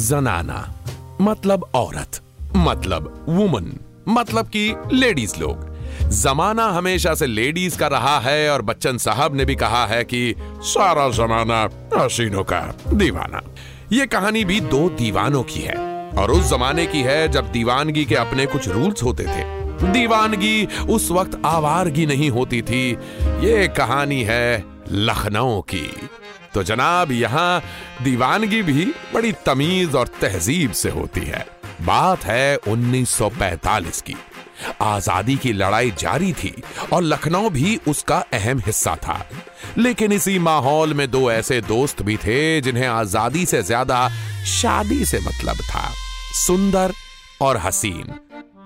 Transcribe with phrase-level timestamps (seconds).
[0.00, 0.58] जनाना
[1.20, 2.20] मतलब औरत
[2.56, 3.72] मतलब वुमन
[4.08, 5.68] मतलब कि लेडीज़ लोग।
[6.08, 10.34] जमाना हमेशा से लेडीज़ का रहा है और बच्चन साहब ने भी कहा है कि
[10.62, 12.60] सारा जमाना हसीनों का
[12.92, 13.42] दीवाना।
[13.92, 15.76] ये कहानी भी दो दीवानों की है
[16.10, 19.44] और उस जमाने की है जब दीवानगी के अपने कुछ रूल्स होते थे।
[19.92, 22.90] दीवानगी उस वक्त आवारगी नहीं होती थी।
[23.22, 25.86] ये कहानी है लखनऊ की।
[26.54, 27.62] तो जनाब, यहाँ
[28.02, 31.46] दीवानगी भी बड़ी तमीज और तहजीब से होती है।
[31.82, 34.16] बात है 1945 की।
[34.80, 36.52] आज़ादी की लड़ाई जारी थी
[36.92, 39.24] और लखनऊ भी उसका अहम हिस्सा था।
[39.78, 44.08] लेकिन इसी माहौल में दो ऐसे दोस्त भी थे जिन्हें आज़ादी से ज़्यादा
[44.48, 45.88] शादी से मतलब था।
[46.36, 46.92] सुंदर
[47.42, 48.18] और हसीन।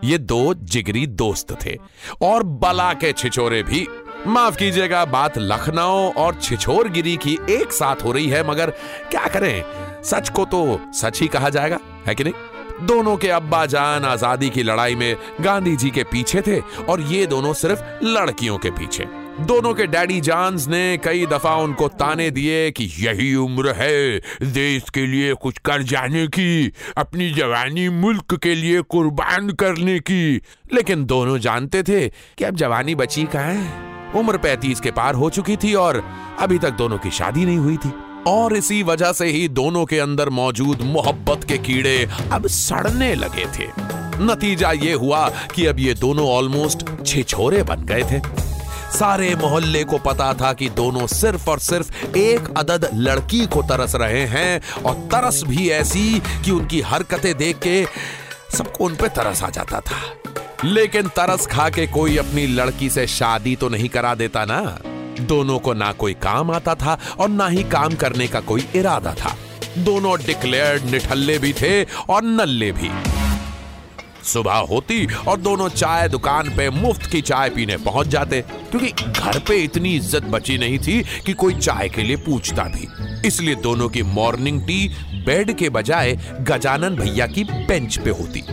[0.04, 1.76] ये दो जिगरी दोस्त थे
[2.22, 3.86] और बला के छिचोरे भी
[4.26, 8.70] माफ़ कीजिएगा, बात लखनऊ और छिछोरगिरी की एक साथ हो रही है, मगर
[9.10, 9.64] क्या करें?
[10.04, 12.86] सच को तो सच ही कहा जाएगा, है कि नहीं?
[12.86, 17.26] दोनों के अब्बा जान आज़ादी की लड़ाई में गांधी जी के पीछे थे और ये
[17.26, 19.06] दोनों सिर्फ़ लड़कियों के पीछे।
[19.40, 24.90] दोनों के डैडी जानस ने कई दफ़ा उनको ताने दिए कि यही उम्र है, देश
[24.90, 30.40] के लिए कुछ कर जाने की, अपनी जवानी मुल्क के लिए कुर्बान करने की।
[30.74, 33.93] लेकिन दोनों जानते थे कि अब जवानी बची कहाँ है?
[34.16, 36.02] उम्र पैंतीस के पार हो चुकी थी और
[36.40, 37.92] अभी तक दोनों की शादी नहीं हुई थी।
[38.26, 43.46] और इसी वजह से ही दोनों के अंदर मौजूद मोहब्बत के कीड़े अब सड़ने लगे
[43.46, 43.68] थे।
[44.24, 48.20] नतीजा ये हुआ कि अब ये दोनों ऑलमोस्ट छिछोरे बन गए थे।
[48.98, 53.94] सारे मोहल्ले को पता था कि दोनों सिर्फ़ और सिर्फ़ एक अदद लड़की को तरस
[53.94, 57.86] रहे हैं और तरस भी ऐसी कि उनकी हरकतें देख के
[58.56, 59.96] सबको उन पे तरस आ जाता था।
[60.64, 64.60] लेकिन तरस खा के कोई अपनी लड़की से शादी तो नहीं करा देता ना।
[65.20, 69.12] दोनों को ना कोई काम आता था और ना ही काम करने का कोई इरादा
[69.14, 69.36] था।
[69.78, 72.90] दोनों डिक्लेयर्ड निठल्ले भी थे और नल्ले भी।
[74.24, 79.38] सुबह होती और दोनों चाय दुकान पे मुफ़्त की चाय पीने पहुँच जाते, क्योंकि घर
[79.38, 82.88] पे इतनी इज़्ज़त बची नहीं थी कि कोई चाय के लिए पूछता भी।
[83.28, 84.88] इसलिए दोनों की मॉर्निंग टी
[85.26, 88.44] बेड के बजाय गजानन भैया की बेंच पे होती।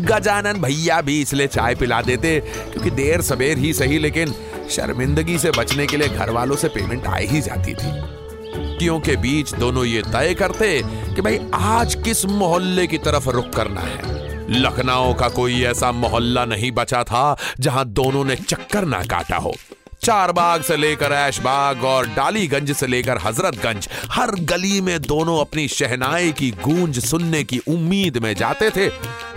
[0.00, 4.34] गजानन भैया भी इसलिए चाय पिला देते, क्योंकि देर सवेर ही सही, लेकिन
[4.70, 9.16] शर्मिंदगी से बचने के लिए घर वालों से पेमेंट आ ही जाती थी। छुट्टियों के
[9.16, 10.82] बीच दोनों ये तय करते
[11.14, 14.18] कि भाई, आज किस मोहल्ले की तरफ़ रुख करना है?
[14.52, 19.54] लखनऊ का कोई ऐसा मोहल्ला नहीं बचा था जहाँ दोनों ने चक्कर ना काटा हो।
[20.02, 25.66] चार बाग से लेकर ऐशबाग और डालीगंज से लेकर हजरतगंज, हर गली में दोनों अपनी
[25.68, 28.88] शहनाई की गूंज सुनने की उम्मीद में जाते थे,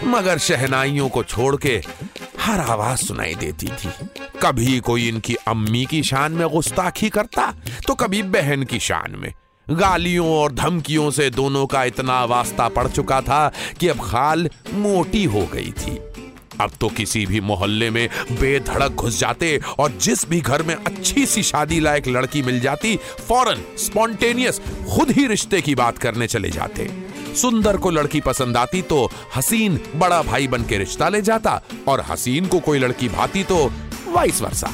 [0.05, 1.81] मगर शहनाइयों को छोड़ के
[2.39, 3.91] हर आवाज़ सुनाई देती थी।
[4.41, 7.53] कभी कोई इनकी अम्मी की शान में गुस्ताखी करता
[7.87, 9.33] तो कभी बहन की शान में।
[9.67, 15.23] गालियों और धमकियों से दोनों का इतना वास्ता पड़ चुका था कि अब खाल मोटी
[15.25, 15.99] हो गई थी।
[16.61, 21.25] अब तो किसी भी मोहल्ले में बेधड़क घुस जाते और जिस भी घर में अच्छी
[21.25, 22.95] सी शादी लायक लड़की मिल जाती,
[23.27, 26.89] फ़ौरन, स्पॉन्टेनियस, खुद ही रिश्ते की बात करने चले जाते।
[27.41, 32.03] सुंदर को लड़की पसंद आती तो हसीन बड़ा भाई बन के रिश्ता ले जाता और
[32.09, 33.65] हसीन को कोई लड़की भाती तो
[34.07, 34.71] वाइस वर्षा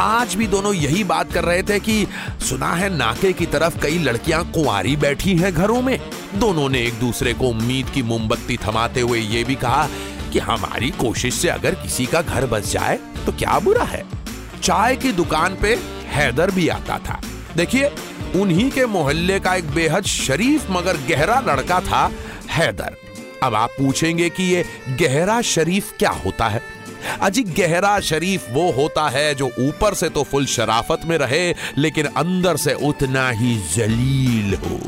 [0.00, 2.06] आज भी दोनों यही बात कर रहे थे कि
[2.48, 5.98] सुना है नाके की तरफ़ कई लड़कियाँ कुंवारी बैठी हैं घरों में।
[6.34, 9.88] दोनों ने एक दूसरे को उम्मीद की मोमबत्ती थमाते हुए ये भी कहा
[10.32, 14.04] कि हमारी कोशिश से अगर किसी का घर बस जाए तो क्या बुरा है?
[14.62, 15.74] चाय की दुकान पे
[16.06, 17.20] हैदर भी आता था।
[17.56, 17.90] देखिए,
[18.36, 22.10] उन्हीं के मोहल्ले का एक बेहद शरीफ मगर गहरा लड़का था
[22.50, 22.96] हैदर।
[23.42, 24.64] अब आप पूछेंगे कि ये
[25.00, 26.62] गहरा शरीफ क्या होता है?
[27.20, 32.06] अजी गहरा शरीफ वो होता है जो ऊपर से तो फुल शराफत में रहे, लेकिन
[32.06, 34.80] अंदर से उतना ही जलील हो।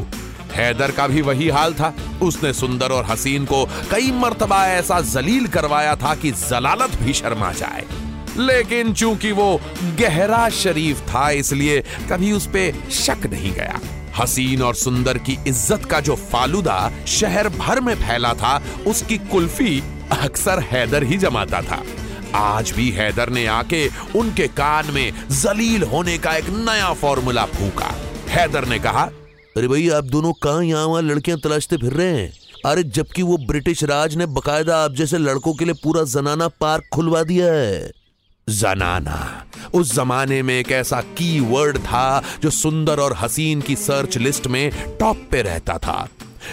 [0.54, 1.92] हैदर का भी वही हाल था।
[2.22, 7.52] उसने सुंदर और हसीन को कई मर्तबा ऐसा जलील करवाया था कि जलालत भी शर्मा
[7.52, 7.84] जाए।
[8.38, 9.60] लेकिन चूँकि वो
[9.98, 13.80] गहरा शरीफ था, इसलिए कभी उस पे शक नहीं गया।
[14.18, 19.82] हसीन और सुंदर की इज़्ज़त का जो फालूदा शहर भर में फैला था, उसकी कुल्फी
[20.12, 21.82] अक्सर हैदर ही जमाता था।
[22.34, 23.86] आज भी हैदर ने आके
[24.16, 27.94] उनके कान में जलील होने का एक नया फॉर्मूला फूका।
[28.28, 29.08] हैदर ने कहा
[29.56, 32.32] अरे भाई, आप दोनों कहाँ यहाँ वहाँ लड़कियाँ तलाशते फिर रहे हैं?
[32.66, 36.84] अरे, जबकि वो ब्रिटिश राज ने बकायदा आप जैसे लड़कों के लिए पूरा जनाना पार्क
[36.94, 37.90] खुलवा दिया है।
[38.48, 44.18] जनाना, उस जमाने में एक ऐसा की वर्ड था जो सुंदर और हसीन की सर्च
[44.18, 46.08] लिस्ट में टॉप पे रहता था।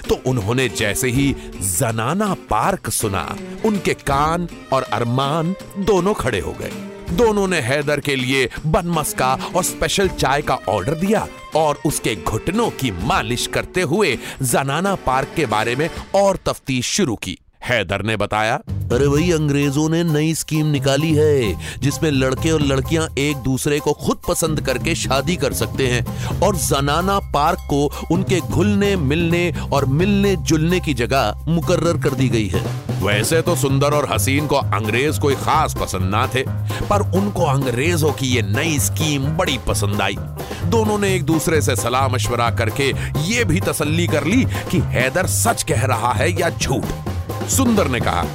[0.10, 6.91] तो उन्होंने जैसे ही जनाना पार्क सुना, उनके कान और अरमान दोनों खड़े हो गए।
[7.12, 12.70] दोनों ने हैदर के लिए बनमस्का और स्पेशल चाय का ऑर्डर दिया और उसके घुटनों
[12.70, 18.18] की मालिश करते हुए जनाना पार्क के बारे में और तफ्तीश शुरू की। हैदर ने
[18.18, 18.56] बताया।
[18.94, 23.94] अरे भाई अंग्रेज़ों ने नई स्कीम निकाली है जिसमें लड़के और लड़कियाँ एक दूसरे को
[23.98, 29.86] खुद पसंद करके शादी कर सकते हैं और जनाना पार्क को उनके घुलने मिलने और
[29.86, 32.64] मिलने जुलने की जगह मुकर्र कर दी गई है।
[33.04, 36.44] वैसे तो सुंदर और हसीन को अंग्रेज़ कोई खास पसंद ना थे
[36.90, 40.18] पर उनको अंग्रेज़ों की ये नई स्कीम बड़ी पसंद आई।
[40.66, 42.92] दोनों ने एक दूसरे से सलाह मशवरा करके
[43.24, 47.10] ये भी तसल्ली कर ली कि हैदर सच कह रहा है या झूठ।
[47.52, 48.26] सुंदर ने कहा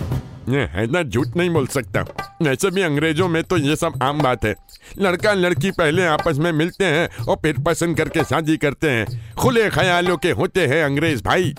[0.49, 2.05] ना झूठ नहीं बोल सकता।
[2.51, 4.55] ऐसे भी अंग्रेज़ों में तो ये सब आम बात है।
[4.99, 9.69] लड़का लड़की पहले आपस में मिलते हैं और फिर पसंद करके शादी करते हैं। खुले
[9.71, 11.55] ख्यालों के होते हैं अंग्रेज़ भाई।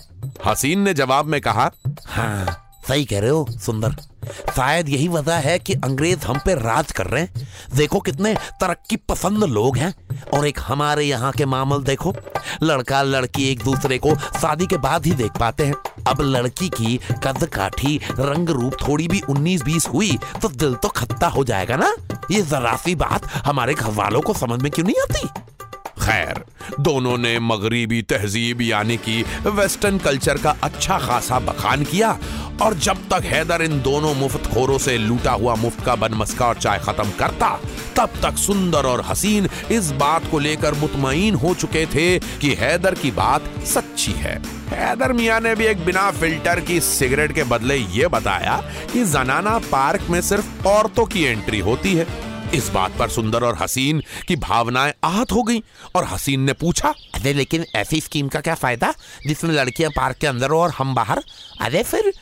[0.46, 1.72] हसीन ने जवाब में कहा
[2.06, 2.46] हाँ
[2.88, 3.96] सही कह रहे हो सुंदर।
[4.56, 8.96] शायद यही वजह है कि अंग्रेज़ हम पे राज कर रहे हैं। देखो कितने तरक्की
[8.96, 9.94] पसंद लोग हैं।
[10.34, 12.16] और एक हमारे यहाँ के मामल देखो।
[12.64, 15.74] लड़का लड़की एक दूसरे को शादी के बाद ही देख पाते हैं।
[16.08, 20.88] अब लड़की की कद काठी रंग रूप थोड़ी भी उन्नीस बीस हुई तो दिल तो
[20.88, 21.94] खत्ता हो जाएगा ना?
[22.32, 25.47] ये जरा सी बात हमारे घर वालों को समझ में क्यों नहीं आती?
[26.08, 26.44] खैर,
[26.80, 32.12] दोनों ने मगरिबी तहजीब यानी कि वेस्टर्न कल्चर का अच्छा खासा बखान किया
[32.62, 36.58] और जब तक हैदर इन दोनों मुफ़्त खोरों से लूटा हुआ मुफ़्त का बनमस्का और
[36.58, 37.50] चाय खत्म करता,
[37.98, 42.96] तब तक सुंदर और हसीन इस बात को लेकर मुतमईन हो चुके थे कि हैदर
[42.96, 44.38] की बात सच्ची है।
[44.70, 48.56] हैदर मियाँ ने भी एक बिना फ़िल्टर की सिगरेट के बदले ये बताया
[48.94, 52.08] कि जनाना पार्क में सिर्फ़ औरतों की एंट्री होती है।
[52.54, 55.62] इस बात पर सुंदर और हसीन की भावनाएँ आहत हो गईं
[55.96, 58.94] और हसीन ने पूछा अरे लेकिन ऐसी स्कीम का क्या फ़ायदा
[59.28, 61.24] जिसमें लड़कियाँ पार्क के अंदर हो और हम बाहर?
[61.62, 62.14] अरे फिर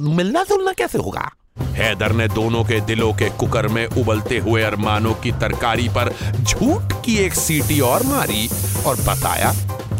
[0.00, 1.30] मिलना जुलना कैसे होगा?
[1.58, 6.12] हैदर ने दोनों के दिलों के कुकर में उबलते हुए अरमानों की तरकारी पर
[6.42, 8.48] झूठ की एक सीटी और मारी
[8.86, 9.52] और बताया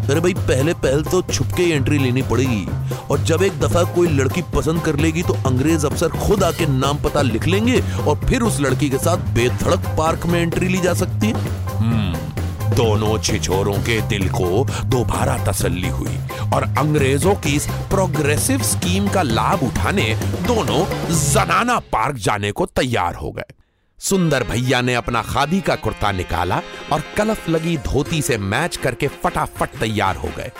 [0.02, 2.66] अरे भाई पहले पहल तो छुपके एंट्री लेनी पड़ेगी।
[3.10, 6.98] और जब एक दफ़ा कोई लड़की पसंद कर लेगी तो अंग्रेज़ अफसर खुद आके नाम
[7.02, 10.94] पता लिख लेंगे और फिर उस लड़की के साथ बेधड़क पार्क में एंट्री ली जा
[10.94, 16.18] सकती है। हम्म, दोनों छिछोरों के दिल को दोबारा तसल्ली हुई
[16.54, 20.14] और अंग्रेज़ों की इस प्रोग्रेसिव स्कीम का लाभ उठाने
[20.46, 20.84] दोनों
[21.22, 23.59] जनाना पार्क जाने को तैयार हो गए।
[24.00, 26.62] सुंदर भैया ने अपना खादी का कुर्ता निकाला
[26.92, 30.50] और कलफ लगी धोती से मैच करके फटाफट तैयार हो गए।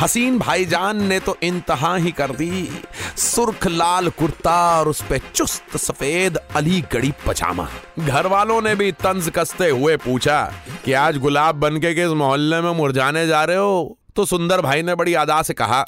[0.00, 2.82] हसीन भाईजान ने तो इंतहा ही कर दी।
[3.16, 7.68] सुर्ख लाल कुर्ता और उस पे चुस्त सफ़ेद अली अलीगढ़ी पजामा।
[7.98, 10.52] घर वालों ने भी तंज कसते हुए पूछा
[10.84, 13.98] कि आज गुलाब बन के किस मोहल्ले में मुरझाने जा रहे हो?
[14.16, 15.84] तो सुंदर भाई ने बड़ी अदा से कहा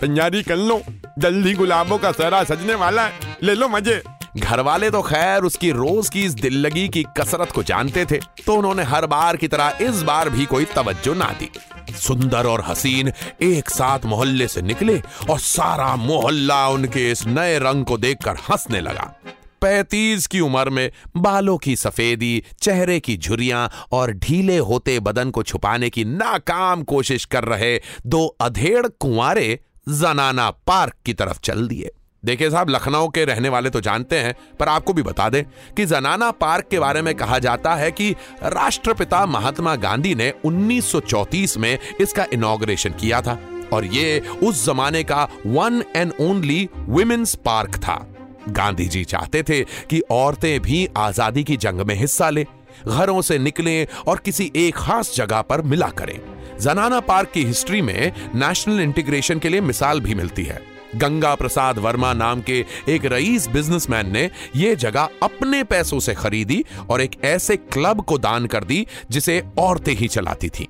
[0.00, 0.82] तैयारी कर लो।
[1.18, 4.02] जल्दी गुलाबों का सहरा सजने वाला है। ले लो मज़े।
[4.36, 8.18] घर वाले तो खैर उसकी रोज की इस दिल लगी की कसरत को जानते थे
[8.46, 11.50] तो उन्होंने हर बार की तरह इस बार भी कोई तवज्जो ना दी।
[11.96, 17.84] सुंदर और हसीन एक साथ मोहल्ले से निकले और सारा मोहल्ला उनके इस नए रंग
[17.84, 19.12] को देखकर हंसने लगा।
[19.60, 25.42] पैतीस की उम्र में बालों की सफेदी, चेहरे की झुरियाँ और ढीले होते बदन को
[25.42, 29.58] छुपाने की नाकाम कोशिश कर रहे दो अधेड़ कुंवारे
[29.88, 31.90] जनाना पार्क की तरफ़ चल दिए।
[32.22, 35.42] देखिए साहब, लखनऊ के रहने वाले तो जानते हैं, पर आपको भी बता दें
[35.76, 38.10] कि जनाना पार्क के बारे में कहा जाता है कि
[38.44, 43.38] राष्ट्रपिता महात्मा गांधी ने 1934 में इसका इनॉग्रेशन किया था,
[43.72, 48.04] और ये उस जमाने का one and only women's park था।
[48.48, 52.44] गांधी जी चाहते थे कि औरतें भी आज़ादी की जंग में हिस्सा लें,
[52.86, 56.18] घरों से निकलें और किसी एक खास जगह पर मिला करें।
[56.60, 60.60] जनाना पार्क की हिस्ट्री में नेशनल इंटीग्रेशन के लिए मिसाल भी मिलती है।
[60.98, 66.64] गंगा प्रसाद वर्मा नाम के एक रईस बिजनेसमैन ने यह जगह अपने पैसों से खरीदी
[66.90, 70.68] और एक ऐसे क्लब को दान कर दी, जिसे औरतें ही चलाती थी।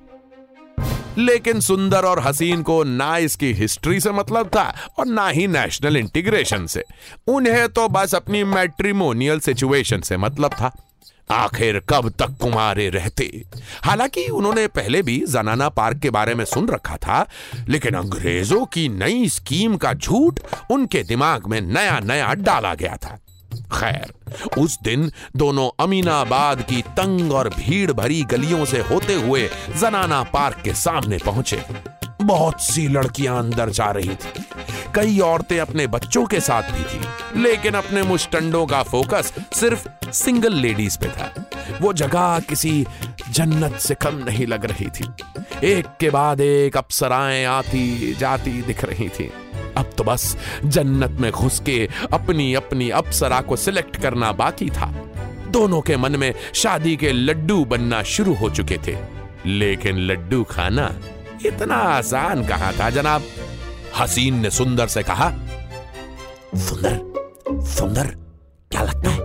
[1.17, 4.63] लेकिन सुंदर और हसीन को ना इसकी हिस्ट्री से मतलब था
[4.99, 6.83] और ना ही नेशनल इंटीग्रेशन से।
[7.27, 10.71] उन्हें तो बस अपनी मैट्रिमोनियल सिचुएशन से मतलब था।
[11.31, 13.43] आखिर कब तक कुमारे रहते?
[13.83, 17.25] हालाँकि उन्होंने पहले भी जनाना पार्क के बारे में सुन रखा था,
[17.67, 20.39] लेकिन अंग्रेज़ों की नई स्कीम का झूठ
[20.71, 23.19] उनके दिमाग में नया नया डाला गया था।
[23.73, 24.13] खैर,
[24.57, 30.61] उस दिन दोनों अमीनाबाद की तंग और भीड़ भरी गलियों से होते हुए जनाना पार्क
[30.63, 31.61] के सामने पहुँचे।
[32.29, 34.43] बहुत सी लड़कियाँ अंदर जा रही थी।
[34.95, 40.53] कई औरतें अपने बच्चों के साथ भी थी, लेकिन अपने मुस्टंडों का फोकस सिर्फ़ सिंगल
[40.53, 41.33] लेडीज़ पे था।
[41.81, 42.85] वो जगह किसी
[43.29, 45.05] जन्नत से कम नहीं लग रही थी।
[45.67, 49.31] एक के बाद एक अप्सराएँ आती जाती दिख रही थी।
[49.77, 54.93] अब तो बस जन्नत में घुस के अपनी अपनी अप्सरा को सिलेक्ट करना बाकी था।
[55.47, 58.97] दोनों के मन में शादी के लड्डू बनना शुरू हो चुके थे,
[59.45, 60.93] लेकिन लड्डू खाना
[61.45, 63.23] इतना आसान कहा था जनाब?
[63.99, 65.29] हसीन ने सुंदर से कहा
[66.57, 66.99] सुंदर
[67.67, 68.07] सुंदर
[68.71, 69.19] क्या लगता है?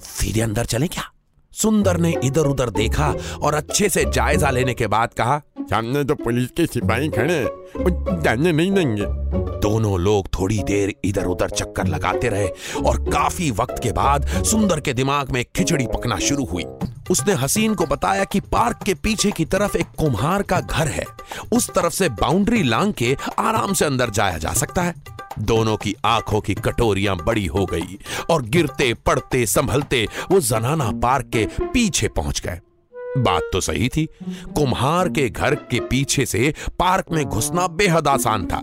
[0.00, 1.02] सीधे अंदर चले क्या?
[1.52, 6.14] सुंदर ने इधर उधर देखा और अच्छे से जायजा लेने के बाद कहा सामने तो
[6.14, 9.06] पुलिस के सिपाही खड़े हैं, जाने नहीं देंगे।
[9.60, 12.48] दोनों लोग थोड़ी देर इधर उधर चक्कर लगाते रहे
[12.86, 16.64] और काफ़ी वक्त के बाद सुंदर के दिमाग में खिचड़ी पकना शुरू हुई।
[17.10, 21.04] उसने हसीन को बताया कि पार्क के पीछे की तरफ़ एक कुम्हार का घर है।
[21.52, 24.94] उस तरफ़ से बाउंड्री लांग के आराम से अंदर जाया जा सकता है।
[25.38, 27.98] दोनों की आँखों की कटोरियाँ बड़ी हो गई
[28.30, 32.60] और गिरते, पड़ते, संभलते वो जनाना पार्क के पीछे पहुँच गए।
[33.18, 34.08] बात तो सही थी।
[34.54, 38.62] कुम्हार के घर के पीछे से पार्क में घुसना बेहद आसान था।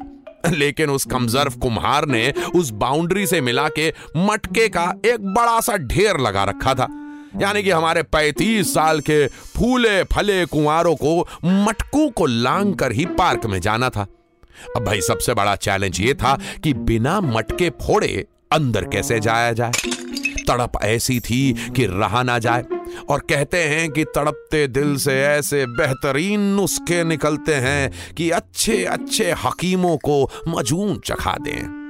[0.50, 5.78] लेकिन उस कमजर्व कुम्हार ने उस बाउंड्री से मिला के मटके का एक बड़ा सा
[5.78, 7.05] ढेर लगा रखा था।
[7.42, 13.06] यानी कि हमारे पैतीस साल के फूले, फले, कुंवारों को, मटकों को लांग कर ही
[13.06, 14.08] पार्क में जाना था।
[14.76, 19.72] अब भाई, सबसे बड़ा चैलेंज ये था कि बिना मटके फोड़े अंदर कैसे जाया जाए?
[20.48, 22.64] तड़प ऐसी थी कि रहा ना जाए।
[23.10, 29.32] और कहते हैं कि तड़पते दिल से ऐसे बेहतरीन नुस्खे निकलते हैं कि अच्छे अच्छे
[29.32, 31.86] हकीमों को मजून चखा दें।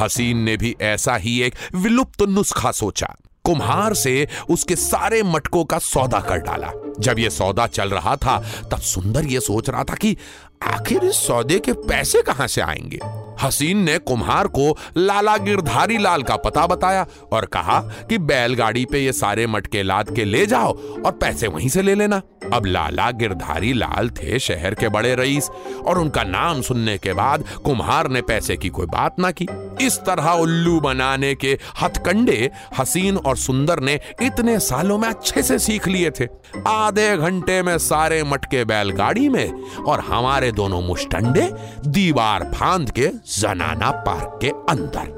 [0.00, 5.78] हसीन ने भी ऐसा ही एक विलुप्त नुस्खा सोचा। कुम्हार से उसके सारे मटकों का
[5.78, 9.94] सौदा कर डाला। जब यह सौदा चल रहा था, तब सुंदर यह सोच रहा था
[9.94, 10.16] कि
[10.62, 12.98] आखिर इस सौदे के पैसे कहाँ से आएँगे?
[13.42, 19.04] हसीन ने कुम्हार को लाला गिरधारी लाल का पता बताया और कहा कि बैलगाड़ी पे
[19.04, 22.20] ये सारे मटके लाद के ले जाओ और पैसे वहीं से ले लेना।
[22.52, 25.50] अब लाला गिरधारी लाल थे शहर के बड़े रईस
[25.86, 29.46] और उनका नाम सुनने के बाद कुम्हार ने पैसे की कोई बात ना की।
[29.80, 35.58] इस तरह उल्लू बनाने के हथकंडे हसीन और सुंदर ने इतने सालों में अच्छे से
[35.58, 36.26] सीख लिए थे।
[36.66, 39.52] आधे घंटे में सारे मटके बैलगाड़ी में
[39.82, 41.50] और हमारे दोनों मुस्टंडे
[41.86, 45.14] दीवार फांद के जनाना पार्क के अंदर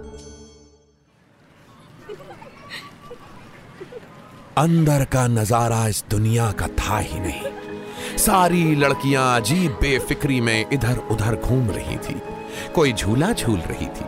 [4.59, 10.99] अंदर का नज़ारा इस दुनिया का था ही नहीं सारी लड़कियाँ अजीब बेफिक्री में इधर
[11.11, 12.21] उधर घूम रही थी
[12.75, 14.07] कोई झूला झूल रही थी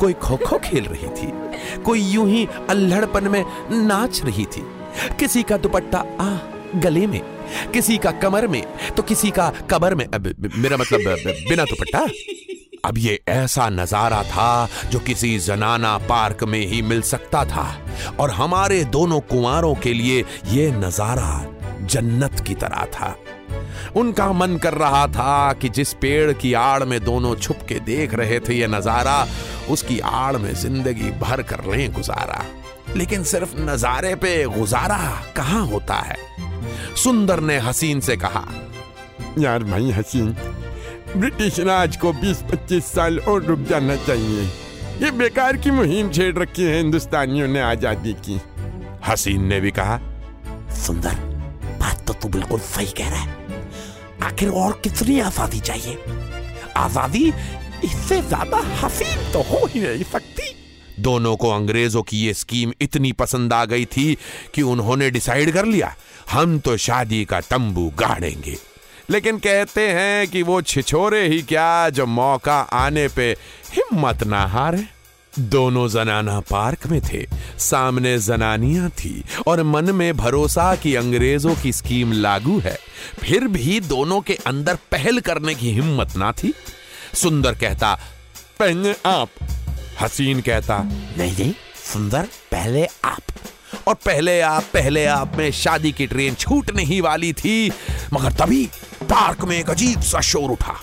[0.00, 1.32] कोई खो खो खेल रही थी
[1.82, 3.44] कोई यूँ ही अल्हड़पन में
[3.86, 4.62] नाच रही थी
[5.20, 6.30] किसी का दुपट्टा आ
[6.80, 7.20] गले में
[7.72, 8.62] किसी का कमर में
[8.96, 11.00] तो किसी का कबर में अब, मेरा मतलब
[11.48, 12.06] बिना दुपट्टा
[12.84, 17.66] अब ये ऐसा नज़ारा था जो किसी जनाना पार्क में ही मिल सकता था।
[18.20, 21.44] और हमारे दोनों कुंवारों के लिए ये नज़ारा
[21.82, 23.14] जन्नत की तरह था।
[23.96, 28.14] उनका मन कर रहा था कि जिस पेड़ की आड़ में दोनों छुप के देख
[28.14, 29.26] रहे थे ये नज़ारा,
[29.70, 32.44] उसकी आड़ में ज़िंदगी भर कर लें गुजारा।
[32.96, 34.98] लेकिन सिर्फ़ नजारे पे गुजारा
[35.36, 36.16] कहाँ होता है?
[36.96, 38.46] सुंदर ने हसीन से कहा,
[39.38, 40.32] यार भाई हसीन
[41.16, 44.42] ब्रिटिश राज को 20-25 साल और रुक जाना चाहिए।
[45.00, 48.40] ये बेकार की मुहिम छेड़ रखी है हिंदुस्तानियों ने आज़ादी की।
[49.06, 49.98] हसीन ने भी कहा
[50.76, 51.14] सुंदर
[51.80, 53.58] बात तो तू बिल्कुल सही कह रहा है।
[54.22, 55.98] आखिर और कितनी आज़ादी चाहिए?
[56.76, 57.26] आज़ादी
[57.84, 60.54] इससे ज़्यादा हसीन तो हो ही नहीं सकती।
[61.02, 64.16] दोनों को अंग्रेज़ों की ये स्कीम इतनी पसंद आ गई थी
[64.54, 65.94] कि उन्होंने डिसाइड कर लिया
[66.30, 68.56] हम तो शादी का तंबू गाड़ेंगे।
[69.10, 73.36] लेकिन कहते हैं कि वो छिछोरे ही क्या जो मौका आने पे
[73.72, 74.84] हिम्मत ना हारे।
[75.38, 77.26] दोनों जनाना पार्क में थे,
[77.58, 82.78] सामने जनानियाँ थी और मन में भरोसा कि अंग्रेज़ों की स्कीम लागू है।
[83.20, 86.54] फिर भी दोनों के अंदर पहल करने की हिम्मत ना थी।
[87.14, 87.98] सुंदर कहता
[88.58, 89.28] पहले आप।
[90.00, 90.78] हसीन कहता,
[91.18, 91.52] नहीं नहीं,
[91.92, 93.22] सुंदर, पहले आप।
[93.88, 97.72] और पहले आप पहले आप में शादी की ट्रेन छूटने ही वाली थी,
[98.12, 98.68] मगर तभी
[99.10, 100.74] पार्क में एक अजीब सा शोर उठा।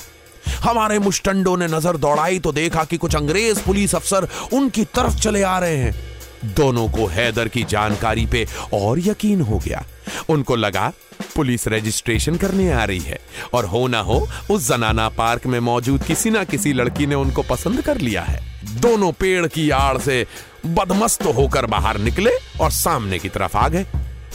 [0.61, 5.41] हमारे मुस्टंडों ने नज़र दौड़ाई तो देखा कि कुछ अंग्रेज़ पुलिस अफसर उनकी तरफ़ चले
[5.43, 9.83] आ रहे हैं। दोनों को हैदर की जानकारी पे और यकीन हो गया।
[10.29, 10.91] उनको लगा,
[11.35, 13.19] पुलिस रजिस्ट्रेशन करने आ रही है
[13.53, 17.43] और हो ना हो, उस जनाना पार्क में मौजूद किसी ना किसी लड़की ने उनको
[17.43, 18.41] पसंद कर लिया है।
[18.81, 20.25] दोनों पेड़ की आड़ से
[20.65, 22.31] बदमस्त होकर बाहर निकले
[22.61, 23.85] और सामने की तरफ़ आ गए।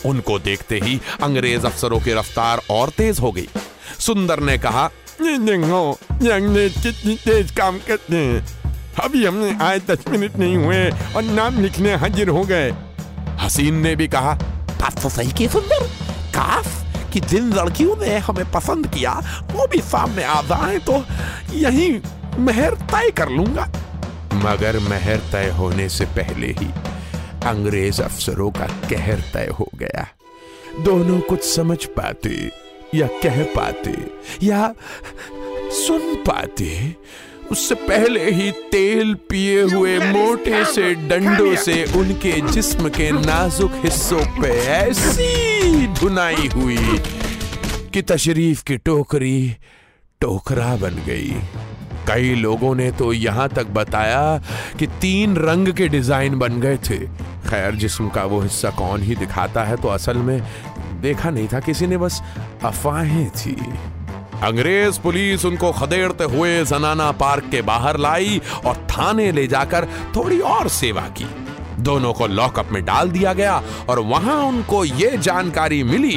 [0.06, 3.49] उनको देखते ही अंग्रेज़ अफसरों की रफ्तार और तेज हो गई।
[4.02, 4.90] सुंदर ने कहा
[5.21, 8.47] कितनी तेज काम करते हैं।
[9.00, 12.71] अभी हमने आए दस मिनट नहीं हुए और नाम लिखने हाजिर हो गए।
[13.40, 14.32] हसीन ने भी कहा,
[14.80, 15.87] बात तो सही की सुंदर।
[16.37, 16.66] काश
[17.12, 19.12] कि जिन लड़कियों ने हमें पसंद किया,
[19.52, 21.04] वो भी सामने आ जाए तो
[21.54, 21.90] यही
[22.38, 23.66] मेहर तय कर लूँगा।
[24.35, 26.66] मगर मेहर तय होने से पहले ही
[27.47, 30.06] अंग्रेज़ अफसरों का कहर तय हो गया।
[30.80, 32.28] दोनों कुछ समझ पाते
[32.94, 33.94] या कह पाते
[34.42, 34.75] या
[35.76, 36.70] सुन पाते
[37.50, 44.25] उससे पहले ही तेल पिए हुए मोटे से डंडों से उनके जिस्म के नाजुक हिस्सों
[44.40, 46.99] पे ऐसी धुनाई हुई
[47.94, 49.56] कि तशरीफ़ की टोकरी
[50.20, 51.34] टोकरा बन गई।
[52.08, 54.42] कई लोगों ने तो यहाँ तक बताया
[54.78, 56.99] कि तीन रंग के डिज़ाइन बन गए थे।
[57.49, 60.40] खैर जिस्म का वो हिस्सा कौन ही दिखाता है तो असल में
[61.02, 62.23] देखा नहीं था किसी ने, बस
[62.64, 63.56] अफवाहें थी।
[64.42, 70.38] अंग्रेज़ पुलिस उनको खदेड़ते हुए जनाना पार्क के बाहर लाई और थाने ले जाकर थोड़ी
[70.40, 71.26] और सेवा की।
[71.82, 76.16] दोनों को लॉकअप में डाल दिया गया और वहाँ उनको ये जानकारी मिली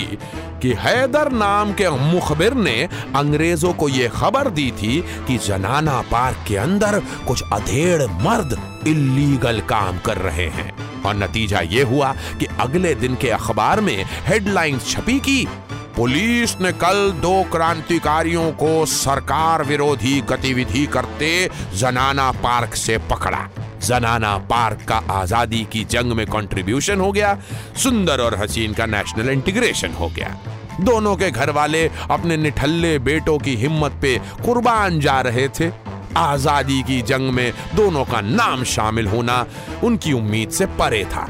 [0.62, 6.38] कि हैदर नाम के मुखबिर ने अंग्रेज़ों को यह खबर दी थी कि जनाना पार्क
[6.48, 12.46] के अंदर कुछ अधेड़ मर्द इलीगल काम कर रहे हैं। और नतीजा यह हुआ कि
[12.60, 15.48] अगले दिन के अखबार में हेडलाइंस छपी की
[15.96, 21.30] पुलिस ने कल दो क्रांतिकारियों को सरकार विरोधी गतिविधि करते
[21.75, 23.48] जनाना पार्क से पकड़ा।
[23.84, 27.38] जनाना पार्क का आज़ादी की जंग में कंट्रीब्यूशन हो गया,
[27.77, 30.36] सुंदर और हसीन का नेशनल इंटीग्रेशन हो गया।
[30.82, 35.70] दोनों के घर वाले अपने निठल्ले बेटों की हिम्मत पे कुर्बान जा रहे थे।
[36.17, 39.45] आज़ादी की जंग में दोनों का नाम शामिल होना
[39.84, 41.27] उनकी उम्मीद से परे था।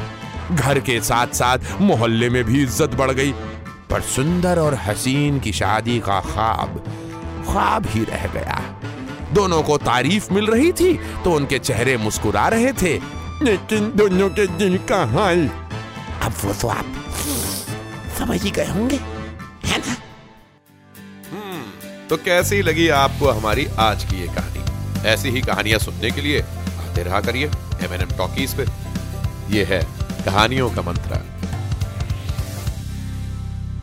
[0.51, 3.31] घर के साथ साथ मोहल्ले में भी इज़्ज़त बढ़ गई,
[3.89, 6.83] पर सुंदर और हसीन की शादी का ख्वाब
[7.47, 8.59] ख्वाब ही रह गया।
[9.33, 12.93] दोनों को तारीफ़ मिल रही थी तो उनके चेहरे मुस्कुरा रहे थे।
[13.43, 15.47] लेकिन दोनों के दिल का हाल?
[16.23, 16.85] अब वो तो आप
[18.17, 18.99] समझ ही गए होंगे,
[19.65, 19.95] है ना?
[22.09, 24.44] तो कैसी लगी आपको हमारी आज की ये कहानी?
[25.05, 27.47] ऐसी ही कहानियाँ सुनने के लिए आते रहा करिए
[27.85, 28.65] एम एन एम टॉकीज पे
[29.55, 29.81] ये है
[30.25, 31.23] कहानियों का मंत्र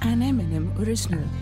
[0.06, 1.41] N M N M original.